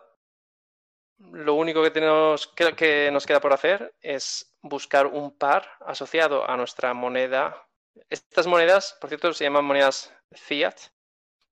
lo 1.18 1.56
único 1.56 1.82
que, 1.82 1.92
tenemos, 1.92 2.48
que, 2.48 2.76
que 2.76 3.10
nos 3.12 3.26
queda 3.26 3.42
por 3.42 3.54
hacer 3.54 3.96
es 4.02 4.51
buscar 4.62 5.08
un 5.08 5.38
par 5.38 5.70
asociado 5.82 6.50
a 6.50 6.58
nuestra 6.58 6.94
moneda. 6.94 7.68
Estas 8.10 8.48
monedas, 8.48 8.98
por 9.00 9.10
cierto, 9.10 9.34
se 9.34 9.44
llaman 9.44 9.66
monedas 9.66 10.14
fiat, 10.32 10.76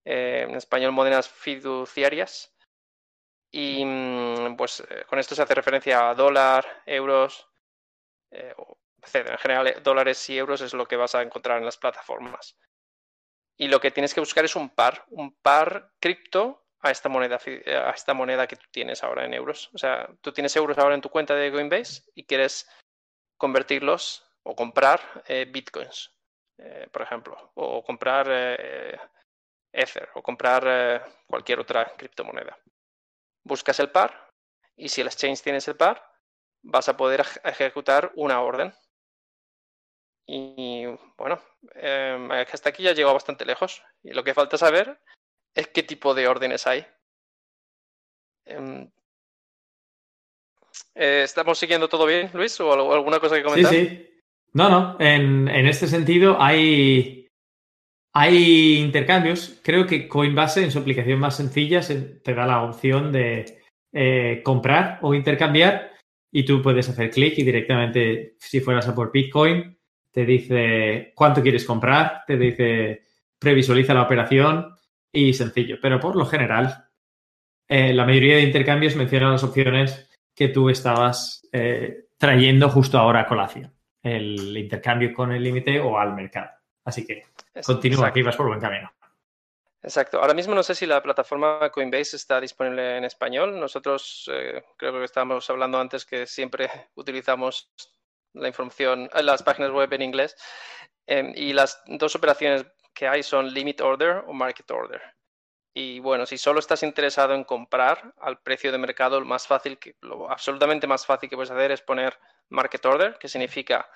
eh, 0.06 0.46
en 0.48 0.56
español 0.56 0.92
monedas 0.92 1.30
fiduciarias. 1.30 2.56
Y 3.52 3.84
mm, 3.84 4.56
pues 4.56 4.82
eh, 4.82 5.06
con 5.08 5.20
esto 5.20 5.36
se 5.36 5.42
hace 5.42 5.56
referencia 5.56 6.10
a 6.10 6.16
dólar, 6.16 6.84
euros, 6.86 7.48
eh, 8.32 8.54
En 9.14 9.38
general, 9.38 9.82
dólares 9.82 10.30
y 10.30 10.38
euros 10.38 10.62
es 10.62 10.74
lo 10.74 10.86
que 10.86 10.98
vas 10.98 11.16
a 11.16 11.22
encontrar 11.22 11.58
en 11.58 11.66
las 11.66 11.78
plataformas. 11.78 12.58
Y 13.58 13.68
lo 13.68 13.80
que 13.80 13.92
tienes 13.92 14.14
que 14.14 14.20
buscar 14.20 14.46
es 14.46 14.56
un 14.56 14.70
par, 14.70 15.06
un 15.10 15.34
par 15.42 15.92
cripto 16.00 16.66
a 16.82 16.92
esta 16.92 17.10
moneda, 17.10 17.40
a 17.86 17.92
esta 17.92 18.14
moneda 18.14 18.48
que 18.48 18.56
tú 18.56 18.66
tienes 18.72 19.04
ahora 19.04 19.26
en 19.26 19.34
euros. 19.34 19.70
O 19.74 19.78
sea, 19.78 20.10
tú 20.22 20.32
tienes 20.32 20.56
euros 20.56 20.78
ahora 20.78 20.96
en 20.96 21.02
tu 21.02 21.10
cuenta 21.10 21.36
de 21.36 21.52
Coinbase 21.52 22.04
y 22.14 22.26
quieres 22.26 22.68
convertirlos 23.40 24.24
o 24.44 24.56
comprar 24.56 25.02
bitcoins, 25.48 26.12
por 26.92 27.02
ejemplo, 27.02 27.52
o 27.56 27.84
comprar 27.84 28.28
Ether 29.72 30.10
o 30.16 30.22
comprar 30.22 30.64
eh, 30.66 31.02
cualquier 31.28 31.60
otra 31.60 31.96
criptomoneda. 31.96 32.58
Buscas 33.44 33.80
el 33.80 33.92
par 33.92 34.32
y 34.76 34.90
si 34.90 35.02
el 35.02 35.08
exchange 35.08 35.42
tienes 35.42 35.68
el 35.68 35.76
par, 35.76 36.04
vas 36.62 36.90
a 36.90 36.98
poder 36.98 37.26
ejecutar 37.44 38.12
una 38.16 38.42
orden. 38.42 38.74
Y 40.26 40.86
bueno, 41.18 41.42
em, 41.74 42.32
hasta 42.32 42.70
aquí 42.70 42.84
ya 42.84 42.94
llegado 42.94 43.14
bastante 43.14 43.46
lejos. 43.46 43.84
Y 44.04 44.12
lo 44.14 44.24
que 44.24 44.34
falta 44.34 44.58
saber 44.58 45.00
es 45.56 45.68
qué 45.68 45.84
tipo 45.84 46.14
de 46.14 46.28
órdenes 46.28 46.68
hay. 46.68 46.86
Eh, 50.96 51.22
¿Estamos 51.24 51.58
siguiendo 51.58 51.88
todo 51.88 52.06
bien, 52.06 52.30
Luis? 52.34 52.60
¿O 52.60 52.94
alguna 52.94 53.20
cosa 53.20 53.36
que 53.36 53.44
comentar? 53.44 53.74
Sí, 53.74 53.88
sí. 53.88 54.10
No, 54.54 54.70
no. 54.70 54.98
En, 55.00 55.48
en 55.48 55.68
este 55.68 55.88
sentido 55.88 56.38
hay 56.40 57.20
hay 58.14 58.78
intercambios. 58.78 59.60
Creo 59.64 59.86
que 59.86 60.08
Coinbase, 60.08 60.64
en 60.64 60.72
su 60.72 60.80
aplicación 60.80 61.20
más 61.20 61.38
sencilla, 61.38 61.82
te 61.82 62.34
da 62.34 62.46
la 62.46 62.64
opción 62.64 63.12
de 63.12 63.60
eh, 63.94 64.42
comprar 64.44 65.00
o 65.02 65.14
intercambiar 65.14 65.92
y 66.32 66.44
tú 66.44 66.62
puedes 66.62 66.90
hacer 66.90 67.12
clic 67.12 67.38
y 67.38 67.44
directamente, 67.44 68.36
si 68.40 68.60
fueras 68.60 68.88
a 68.88 68.96
por 68.96 69.12
Bitcoin, 69.12 69.78
te 70.12 70.26
dice 70.26 71.12
cuánto 71.16 71.42
quieres 71.42 71.66
comprar, 71.66 72.24
te 72.26 72.38
dice 72.38 73.04
previsualiza 73.40 73.94
la 73.94 74.04
operación 74.04 74.76
y 75.14 75.34
sencillo. 75.34 75.78
Pero 75.82 76.00
por 76.00 76.16
lo 76.16 76.26
general, 76.26 76.90
eh, 77.68 77.94
la 77.94 78.06
mayoría 78.06 78.36
de 78.36 78.44
intercambios 78.44 78.96
mencionan 78.96 79.32
las 79.32 79.44
opciones 79.44 80.09
que 80.36 80.50
tú 80.50 80.70
estabas 80.70 81.48
eh, 81.52 82.06
trayendo 82.18 82.70
justo 82.70 82.98
ahora 82.98 83.22
a 83.22 83.28
colación. 83.28 83.74
El 84.02 84.58
intercambio 84.58 85.14
con 85.14 85.32
el 85.32 85.44
límite 85.44 85.80
o 85.80 85.98
al 85.98 86.14
mercado. 86.14 86.50
Así 86.86 87.06
que 87.06 87.24
continúa 87.66 88.08
aquí, 88.08 88.22
vas 88.22 88.36
por 88.36 88.48
buen 88.48 88.60
camino. 88.60 88.92
Exacto. 89.82 90.20
Ahora 90.20 90.34
mismo 90.34 90.54
no 90.54 90.64
sé 90.64 90.76
si 90.76 90.86
la 90.86 91.02
plataforma 91.02 91.70
Coinbase 91.70 92.18
está 92.18 92.42
disponible 92.42 92.98
en 92.98 93.06
español. 93.06 93.60
Nosotros 93.60 94.30
eh, 94.32 94.64
creo 94.78 94.94
que 94.94 95.04
estábamos 95.04 95.50
hablando 95.50 95.80
antes 95.80 96.06
que 96.06 96.26
siempre 96.26 96.70
utilizamos 96.96 97.72
la 98.34 98.48
información, 98.48 99.10
en 99.14 99.26
las 99.26 99.44
páginas 99.44 99.72
web 99.72 99.92
en 99.94 100.02
inglés. 100.02 100.36
Em, 101.08 101.32
y 101.36 101.54
las 101.54 101.82
dos 101.88 102.16
operaciones 102.16 102.66
que 102.94 103.08
hay 103.08 103.24
son 103.24 103.54
Limit 103.54 103.82
Order 103.82 104.24
o 104.28 104.34
Market 104.34 104.70
Order. 104.70 105.02
Y 105.80 106.00
bueno, 106.00 106.26
si 106.26 106.38
solo 106.38 106.60
estás 106.60 106.84
interesado 106.84 107.34
en 107.34 107.46
comprar 107.46 108.14
al 108.20 108.42
precio 108.42 108.70
de 108.70 108.78
mercado, 108.78 109.18
lo 109.18 109.26
más 109.26 109.48
fácil, 109.48 109.80
que, 109.80 109.96
lo 110.02 110.30
absolutamente 110.30 110.88
más 110.88 111.06
fácil 111.06 111.30
que 111.30 111.38
puedes 111.38 111.52
hacer 111.52 111.72
es 111.72 111.80
poner 111.80 112.20
Market 112.50 112.86
Order, 112.86 113.18
que 113.18 113.30
significa 113.30 113.90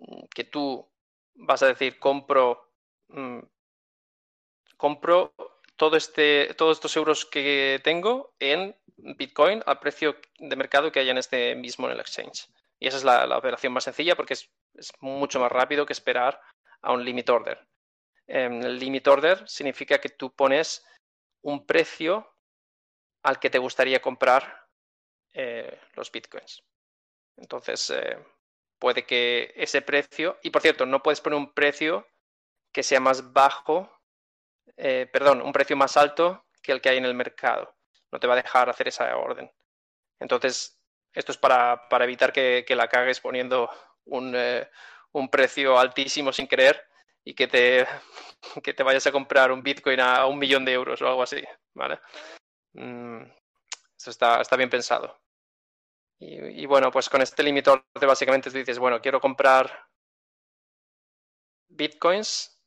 mm, 0.00 0.24
que 0.34 0.44
tú 0.44 0.86
vas 1.34 1.62
a 1.62 1.68
decir 1.68 1.98
compro, 1.98 2.68
mm, 3.08 3.38
compro 4.76 5.32
todo 5.76 5.96
este, 5.96 6.52
todos 6.58 6.76
estos 6.76 6.94
euros 6.94 7.24
que 7.24 7.80
tengo 7.82 8.34
en 8.38 8.76
Bitcoin 8.98 9.62
al 9.64 9.78
precio 9.78 10.18
de 10.38 10.56
mercado 10.56 10.92
que 10.92 11.00
haya 11.00 11.12
en 11.12 11.18
este 11.18 11.54
mismo 11.54 11.86
en 11.86 11.92
el 11.94 12.00
exchange. 12.00 12.50
Y 12.78 12.88
esa 12.88 12.98
es 12.98 13.04
la, 13.04 13.38
operación 13.38 13.72
más 13.72 13.84
sencilla 13.84 14.14
porque 14.14 14.34
es, 14.34 14.50
mucho 15.00 15.40
más 15.40 15.50
rápido 15.50 15.86
que 15.86 15.94
esperar 15.94 16.38
a 16.82 16.92
un 16.92 17.02
limit 17.02 17.30
order. 17.30 17.66
Em, 18.26 18.60
el 18.60 18.78
limit 18.78 19.08
order 19.08 19.48
significa 19.48 19.98
que 19.98 20.10
tú 20.10 20.30
pones 20.30 20.84
un 21.44 21.66
precio 21.66 22.34
al 23.22 23.38
que 23.38 23.50
te 23.50 23.58
gustaría 23.58 24.00
comprar 24.00 24.66
eh, 25.32 25.78
los 25.94 26.10
bitcoins. 26.10 26.62
Entonces, 27.36 27.90
eh, 27.90 28.18
puede 28.78 29.04
que 29.04 29.52
ese 29.56 29.82
precio, 29.82 30.38
y 30.42 30.50
por 30.50 30.62
cierto, 30.62 30.86
no 30.86 31.02
puedes 31.02 31.20
poner 31.20 31.38
un 31.38 31.52
precio 31.52 32.06
que 32.72 32.82
sea 32.82 33.00
más 33.00 33.32
bajo, 33.32 33.90
eh, 34.76 35.08
perdón, 35.12 35.42
un 35.42 35.52
precio 35.52 35.76
más 35.76 35.96
alto 35.96 36.46
que 36.62 36.72
el 36.72 36.80
que 36.80 36.88
hay 36.88 36.98
en 36.98 37.04
el 37.04 37.14
mercado. 37.14 37.74
No 38.10 38.18
te 38.18 38.26
va 38.26 38.34
a 38.34 38.42
dejar 38.42 38.70
hacer 38.70 38.88
esa 38.88 39.14
orden. 39.16 39.50
Entonces, 40.18 40.80
esto 41.12 41.32
es 41.32 41.38
para, 41.38 41.88
para 41.88 42.04
evitar 42.04 42.32
que, 42.32 42.64
la 42.70 42.88
cagues 42.88 43.20
poniendo 43.20 43.70
un, 44.06 44.34
un, 45.12 45.28
precio 45.28 45.78
altísimo 45.78 46.32
sin 46.32 46.48
querer 46.48 46.88
y 47.24 47.34
que 47.34 47.48
te, 47.48 47.86
que 48.62 48.74
te 48.74 48.82
vayas 48.82 49.06
a 49.06 49.12
comprar 49.12 49.52
un 49.52 49.62
Bitcoin 49.62 50.00
a 50.00 50.26
un 50.26 50.38
millón 50.38 50.64
de 50.64 50.72
euros 50.72 51.00
o 51.02 51.08
algo 51.08 51.22
así. 51.22 51.42
¿vale? 51.74 52.00
Mm, 52.74 53.22
eso 53.96 54.10
está, 54.10 54.40
está 54.40 54.56
bien 54.56 54.70
pensado. 54.70 55.20
Y, 56.18 56.64
bueno, 56.66 56.90
pues 56.90 57.08
con 57.08 57.20
este 57.20 57.42
limitor 57.42 57.84
básicamente 58.00 58.50
tú 58.50 58.56
dices, 58.56 58.78
bueno, 58.78 59.00
quiero 59.02 59.20
comprar 59.20 59.86
bitcoins, 61.68 62.58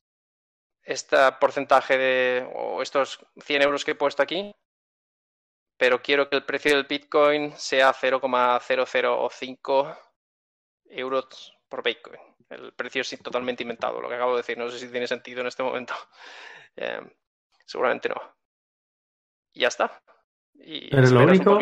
este 0.83 1.17
porcentaje 1.39 1.97
de, 1.97 2.49
o 2.53 2.81
estos 2.81 3.19
100 3.43 3.61
euros 3.63 3.83
que 3.83 3.91
he 3.91 3.95
puesto 3.95 4.21
aquí, 4.21 4.53
pero 5.77 6.01
quiero 6.01 6.29
que 6.29 6.35
el 6.35 6.45
precio 6.45 6.75
del 6.75 6.85
bitcoin 6.85 7.55
sea 7.57 7.93
0,005 7.93 9.97
euros 10.89 11.57
por 11.69 11.83
bitcoin. 11.83 12.19
El 12.49 12.71
precio 12.73 13.01
es 13.01 13.17
totalmente 13.21 13.63
inventado, 13.63 14.01
lo 14.01 14.07
que 14.07 14.15
acabo 14.15 14.31
de 14.31 14.37
decir. 14.37 14.57
No 14.57 14.69
sé 14.69 14.79
si 14.79 14.87
tiene 14.89 15.07
sentido 15.07 15.41
en 15.41 15.47
este 15.47 15.63
momento. 15.63 15.93
Eh, 16.79 17.01
seguramente 17.65 18.07
no. 18.07 18.21
Y 19.51 19.61
ya 19.61 19.69
está. 19.69 19.99
Y 20.53 20.91
Pero 20.91 21.09
lo 21.09 21.23
único 21.23 21.59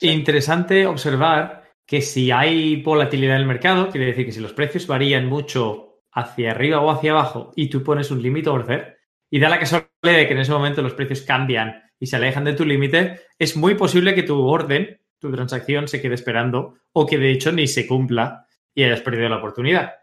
interesante 0.00 0.86
observar 0.86 1.72
que 1.86 2.00
si 2.00 2.30
hay 2.30 2.76
volatilidad 2.82 3.36
en 3.36 3.42
el 3.42 3.48
mercado, 3.48 3.90
quiere 3.90 4.06
decir 4.06 4.26
que 4.26 4.32
si 4.32 4.40
los 4.40 4.52
precios 4.52 4.86
varían 4.86 5.26
mucho 5.26 6.02
hacia 6.12 6.52
arriba 6.52 6.80
o 6.80 6.90
hacia 6.90 7.12
abajo 7.12 7.52
y 7.56 7.68
tú 7.68 7.82
pones 7.82 8.10
un 8.10 8.22
límite 8.22 8.50
order 8.50 8.98
y 9.30 9.40
da 9.40 9.48
la 9.48 9.58
casualidad 9.58 9.88
de 10.02 10.26
que 10.26 10.34
en 10.34 10.40
ese 10.40 10.52
momento 10.52 10.80
los 10.80 10.94
precios 10.94 11.22
cambian 11.22 11.82
y 11.98 12.06
se 12.06 12.16
alejan 12.16 12.44
de 12.44 12.54
tu 12.54 12.64
límite, 12.64 13.20
es 13.38 13.56
muy 13.56 13.74
posible 13.74 14.14
que 14.14 14.22
tu 14.22 14.46
orden, 14.46 15.00
tu 15.18 15.30
transacción 15.32 15.88
se 15.88 16.00
quede 16.00 16.14
esperando 16.14 16.74
o 16.92 17.06
que 17.06 17.18
de 17.18 17.32
hecho 17.32 17.52
ni 17.52 17.66
se 17.66 17.86
cumpla 17.86 18.43
y 18.74 18.82
hayas 18.82 19.00
perdido 19.00 19.28
la 19.28 19.36
oportunidad. 19.36 19.94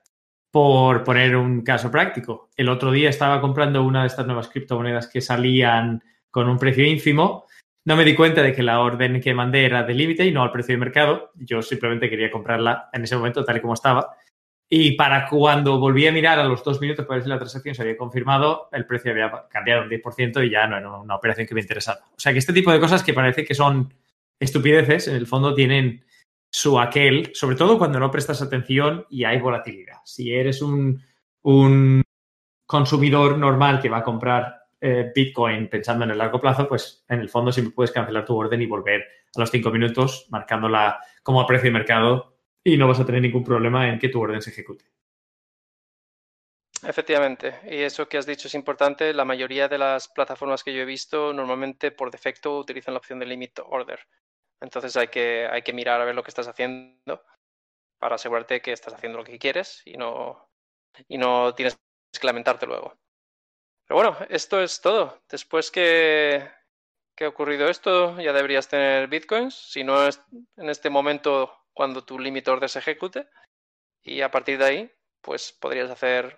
Por 0.51 1.03
poner 1.03 1.35
un 1.35 1.61
caso 1.61 1.89
práctico, 1.89 2.49
el 2.55 2.69
otro 2.69 2.91
día 2.91 3.09
estaba 3.09 3.39
comprando 3.39 3.83
una 3.83 4.01
de 4.01 4.07
estas 4.07 4.25
nuevas 4.25 4.49
criptomonedas 4.49 5.07
que 5.07 5.21
salían 5.21 6.03
con 6.29 6.49
un 6.49 6.57
precio 6.57 6.85
ínfimo. 6.85 7.45
No 7.85 7.95
me 7.95 8.03
di 8.03 8.15
cuenta 8.15 8.43
de 8.43 8.53
que 8.53 8.61
la 8.61 8.79
orden 8.81 9.21
que 9.21 9.33
mandé 9.33 9.65
era 9.65 9.83
de 9.83 9.93
límite 9.93 10.25
y 10.25 10.31
no 10.31 10.43
al 10.43 10.51
precio 10.51 10.73
de 10.73 10.79
mercado. 10.79 11.31
Yo 11.35 11.61
simplemente 11.61 12.09
quería 12.09 12.29
comprarla 12.29 12.89
en 12.93 13.03
ese 13.03 13.15
momento 13.15 13.43
tal 13.43 13.57
y 13.57 13.61
como 13.61 13.73
estaba. 13.73 14.15
Y 14.73 14.93
para 14.93 15.27
cuando 15.27 15.79
volví 15.79 16.07
a 16.07 16.13
mirar 16.13 16.39
a 16.39 16.45
los 16.45 16.63
dos 16.63 16.79
minutos 16.79 17.05
para 17.05 17.17
ver 17.17 17.23
si 17.23 17.29
la 17.29 17.37
transacción 17.37 17.75
se 17.75 17.81
había 17.81 17.97
confirmado, 17.97 18.69
el 18.71 18.85
precio 18.85 19.11
había 19.11 19.29
cambiado 19.49 19.83
un 19.83 19.89
10% 19.89 20.45
y 20.45 20.49
ya 20.49 20.65
no 20.65 20.77
era 20.77 20.89
una 20.97 21.15
operación 21.15 21.45
que 21.45 21.53
me 21.53 21.59
interesaba. 21.59 21.99
O 22.15 22.19
sea 22.19 22.31
que 22.31 22.39
este 22.39 22.53
tipo 22.53 22.71
de 22.71 22.79
cosas 22.79 23.03
que 23.03 23.13
parece 23.13 23.43
que 23.43 23.53
son 23.53 23.93
estupideces, 24.39 25.09
en 25.09 25.15
el 25.15 25.27
fondo 25.27 25.53
tienen 25.53 26.05
su 26.51 26.77
aquel, 26.79 27.31
sobre 27.33 27.55
todo 27.55 27.77
cuando 27.77 27.99
no 27.99 28.11
prestas 28.11 28.41
atención 28.41 29.05
y 29.09 29.23
hay 29.23 29.39
volatilidad. 29.39 29.97
Si 30.03 30.33
eres 30.33 30.61
un, 30.61 31.01
un 31.43 32.03
consumidor 32.65 33.37
normal 33.37 33.81
que 33.81 33.89
va 33.89 33.99
a 33.99 34.03
comprar 34.03 34.61
eh, 34.81 35.11
Bitcoin 35.15 35.69
pensando 35.69 36.03
en 36.03 36.11
el 36.11 36.17
largo 36.17 36.41
plazo, 36.41 36.67
pues 36.67 37.05
en 37.07 37.21
el 37.21 37.29
fondo 37.29 37.51
siempre 37.51 37.73
puedes 37.73 37.91
cancelar 37.91 38.25
tu 38.25 38.35
orden 38.35 38.61
y 38.61 38.65
volver 38.65 39.01
a 39.35 39.39
los 39.39 39.49
cinco 39.49 39.71
minutos 39.71 40.27
marcándola 40.29 40.99
como 41.23 41.39
a 41.39 41.47
precio 41.47 41.69
de 41.69 41.73
mercado 41.73 42.35
y 42.63 42.77
no 42.77 42.87
vas 42.87 42.99
a 42.99 43.05
tener 43.05 43.21
ningún 43.21 43.43
problema 43.43 43.87
en 43.87 43.97
que 43.97 44.09
tu 44.09 44.19
orden 44.19 44.41
se 44.41 44.49
ejecute. 44.49 44.85
Efectivamente, 46.83 47.59
y 47.69 47.77
eso 47.77 48.09
que 48.09 48.17
has 48.17 48.25
dicho 48.25 48.47
es 48.47 48.55
importante. 48.55 49.13
La 49.13 49.23
mayoría 49.23 49.67
de 49.67 49.77
las 49.77 50.07
plataformas 50.07 50.63
que 50.63 50.73
yo 50.73 50.81
he 50.81 50.85
visto 50.85 51.31
normalmente 51.31 51.91
por 51.91 52.09
defecto 52.09 52.57
utilizan 52.57 52.95
la 52.95 52.97
opción 52.97 53.19
de 53.19 53.27
limit 53.27 53.59
order. 53.63 53.99
Entonces 54.61 54.95
hay 54.95 55.07
que, 55.07 55.47
hay 55.51 55.63
que 55.63 55.73
mirar 55.73 55.99
a 55.99 56.05
ver 56.05 56.15
lo 56.15 56.23
que 56.23 56.29
estás 56.29 56.47
haciendo 56.47 57.23
para 57.99 58.15
asegurarte 58.15 58.61
que 58.61 58.71
estás 58.71 58.93
haciendo 58.93 59.17
lo 59.17 59.23
que 59.23 59.39
quieres 59.39 59.81
y 59.85 59.97
no, 59.97 60.49
y 61.07 61.17
no 61.17 61.53
tienes 61.55 61.79
que 62.19 62.27
lamentarte 62.27 62.65
luego. 62.65 62.97
Pero 63.85 63.95
bueno, 63.95 64.17
esto 64.29 64.61
es 64.61 64.79
todo. 64.81 65.21
Después 65.29 65.71
que, 65.71 66.49
que 67.15 67.25
ha 67.25 67.29
ocurrido 67.29 67.67
esto, 67.67 68.19
ya 68.19 68.33
deberías 68.33 68.67
tener 68.67 69.07
bitcoins. 69.07 69.55
Si 69.55 69.83
no 69.83 70.07
es 70.07 70.21
en 70.57 70.69
este 70.69 70.89
momento 70.89 71.61
cuando 71.73 72.03
tu 72.03 72.19
limitor 72.19 72.67
se 72.69 72.79
ejecute. 72.79 73.27
Y 74.03 74.21
a 74.21 74.31
partir 74.31 74.57
de 74.57 74.65
ahí, 74.65 74.91
pues 75.21 75.51
podrías 75.51 75.89
hacer 75.89 76.37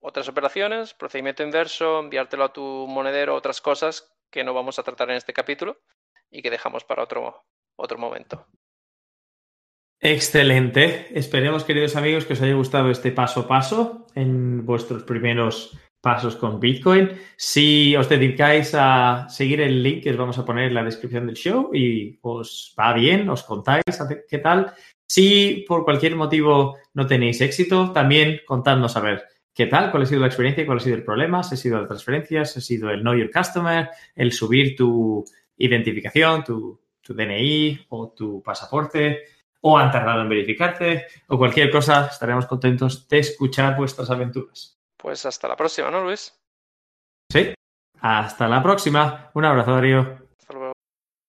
otras 0.00 0.28
operaciones, 0.28 0.94
procedimiento 0.94 1.42
inverso, 1.42 2.00
enviártelo 2.00 2.44
a 2.44 2.52
tu 2.52 2.86
monedero, 2.88 3.34
otras 3.34 3.60
cosas 3.60 4.12
que 4.30 4.44
no 4.44 4.54
vamos 4.54 4.78
a 4.78 4.82
tratar 4.82 5.10
en 5.10 5.16
este 5.16 5.32
capítulo 5.32 5.78
y 6.30 6.42
que 6.42 6.50
dejamos 6.50 6.84
para 6.84 7.02
otro, 7.02 7.44
otro 7.80 7.98
momento. 7.98 8.46
Excelente. 10.02 11.06
Esperemos, 11.18 11.64
queridos 11.64 11.94
amigos, 11.94 12.24
que 12.24 12.32
os 12.32 12.40
haya 12.40 12.54
gustado 12.54 12.90
este 12.90 13.12
paso 13.12 13.40
a 13.40 13.48
paso 13.48 14.06
en 14.14 14.64
vuestros 14.64 15.02
primeros 15.02 15.76
pasos 16.00 16.36
con 16.36 16.58
Bitcoin. 16.58 17.10
Si 17.36 17.94
os 17.96 18.08
dedicáis 18.08 18.74
a 18.74 19.28
seguir 19.28 19.60
el 19.60 19.82
link 19.82 20.02
que 20.02 20.10
os 20.10 20.16
vamos 20.16 20.38
a 20.38 20.44
poner 20.44 20.68
en 20.68 20.74
la 20.74 20.84
descripción 20.84 21.26
del 21.26 21.36
show 21.36 21.74
y 21.74 22.18
os 22.22 22.74
va 22.78 22.94
bien, 22.94 23.28
os 23.28 23.42
contáis 23.42 23.82
qué 24.28 24.38
tal. 24.38 24.72
Si 25.06 25.66
por 25.68 25.84
cualquier 25.84 26.16
motivo 26.16 26.78
no 26.94 27.06
tenéis 27.06 27.42
éxito, 27.42 27.92
también 27.92 28.40
contadnos 28.46 28.96
a 28.96 29.00
ver 29.00 29.24
qué 29.52 29.66
tal, 29.66 29.90
cuál 29.90 30.04
ha 30.04 30.06
sido 30.06 30.22
la 30.22 30.28
experiencia, 30.28 30.64
cuál 30.64 30.78
ha 30.78 30.80
sido 30.80 30.96
el 30.96 31.04
problema, 31.04 31.42
si 31.42 31.56
ha 31.56 31.58
sido 31.58 31.78
las 31.78 31.88
transferencias, 31.88 32.52
si 32.52 32.58
ha 32.60 32.62
sido 32.62 32.90
el 32.90 33.00
Know 33.00 33.14
Your 33.14 33.30
Customer, 33.30 33.90
el 34.14 34.32
subir 34.32 34.76
tu 34.76 35.24
identificación, 35.58 36.44
tu, 36.44 36.80
tu 37.00 37.14
DNI 37.14 37.86
o 37.90 38.10
tu 38.10 38.42
pasaporte, 38.42 39.24
o 39.60 39.76
han 39.76 39.90
tardado 39.90 40.22
en 40.22 40.28
verificarte, 40.28 41.06
o 41.28 41.38
cualquier 41.38 41.70
cosa, 41.70 42.06
estaremos 42.06 42.46
contentos 42.46 43.06
de 43.08 43.18
escuchar 43.18 43.76
vuestras 43.76 44.10
aventuras. 44.10 44.78
Pues 44.96 45.26
hasta 45.26 45.48
la 45.48 45.56
próxima, 45.56 45.90
¿no, 45.90 46.02
Luis? 46.02 46.34
Sí, 47.30 47.54
hasta 48.00 48.48
la 48.48 48.62
próxima. 48.62 49.30
Un 49.34 49.44
abrazo, 49.44 49.74
Darío. 49.74 50.29